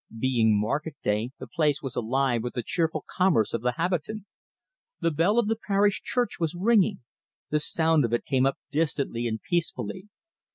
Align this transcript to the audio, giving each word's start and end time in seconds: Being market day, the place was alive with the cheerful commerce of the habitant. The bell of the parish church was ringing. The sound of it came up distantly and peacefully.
Being 0.17 0.59
market 0.59 0.95
day, 1.03 1.29
the 1.37 1.45
place 1.45 1.83
was 1.83 1.95
alive 1.95 2.41
with 2.41 2.55
the 2.55 2.63
cheerful 2.63 3.05
commerce 3.07 3.53
of 3.53 3.61
the 3.61 3.73
habitant. 3.73 4.25
The 4.99 5.11
bell 5.11 5.37
of 5.37 5.47
the 5.47 5.55
parish 5.67 6.01
church 6.01 6.39
was 6.39 6.55
ringing. 6.59 7.01
The 7.51 7.59
sound 7.59 8.03
of 8.03 8.11
it 8.11 8.25
came 8.25 8.47
up 8.47 8.57
distantly 8.71 9.27
and 9.27 9.39
peacefully. 9.39 10.07